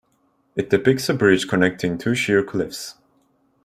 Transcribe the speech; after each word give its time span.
It 0.55 0.71
depicts 0.71 1.09
a 1.09 1.13
bridge 1.13 1.47
connecting 1.47 1.99
two 1.99 2.15
sheer 2.15 2.43
cliffs. 2.43 2.95